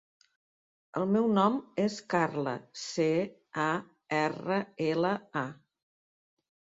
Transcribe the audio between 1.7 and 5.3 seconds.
és Carla: ce, a, erra, ela,